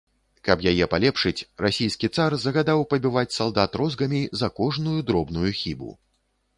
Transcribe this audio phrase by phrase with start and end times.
[0.47, 5.97] Каб яе палепшыць, расійскі цар загадаў пабіваць салдат розгамі за кожную дробную хібу.